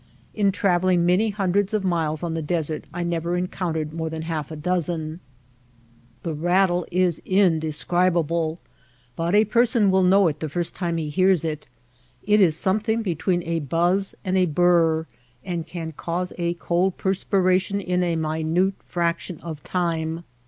In 0.33 0.51
travelling 0.51 1.05
many 1.05 1.29
hundreds 1.29 1.75
of 1.75 1.83
miles 1.83 2.23
on 2.23 2.33
the 2.33 2.41
desert 2.41 2.85
I 2.91 3.03
never 3.03 3.37
encountered 3.37 3.93
more 3.93 4.09
than 4.09 4.23
half 4.23 4.49
a 4.49 4.55
dozen. 4.55 5.19
V 6.23 6.31
DESERT 6.31 6.37
ANIMALS 6.43 6.81
169 6.85 6.89
The 6.89 7.05
rattle 7.05 7.07
is 7.07 7.21
indescribable, 7.23 8.59
but 9.15 9.35
a 9.35 9.45
person 9.45 9.91
will 9.91 10.01
know 10.01 10.27
it 10.27 10.39
the 10.39 10.49
first 10.49 10.73
time 10.73 10.97
he 10.97 11.09
hears 11.09 11.45
it. 11.45 11.67
It 12.23 12.41
is 12.41 12.57
some 12.57 12.79
thing 12.79 13.03
between 13.03 13.43
a 13.43 13.59
buzz 13.59 14.15
and 14.25 14.35
a 14.39 14.47
burr, 14.47 15.05
and 15.45 15.67
can 15.67 15.91
cause 15.91 16.33
a 16.39 16.55
cold 16.55 16.97
perspiration 16.97 17.79
in 17.79 18.01
a 18.01 18.15
minute 18.15 18.73
fraction 18.79 19.39
of 19.41 19.63
time. 19.63 20.23